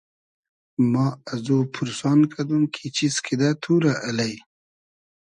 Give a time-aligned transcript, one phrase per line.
[0.91, 4.33] ما ازو پورسان کئدوم کی چیز کیدۂ تو رۂ الݷ